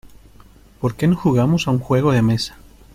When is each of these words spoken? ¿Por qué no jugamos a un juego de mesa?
¿Por 0.79 0.95
qué 0.95 1.05
no 1.07 1.15
jugamos 1.15 1.67
a 1.67 1.69
un 1.69 1.77
juego 1.77 2.11
de 2.11 2.23
mesa? 2.23 2.57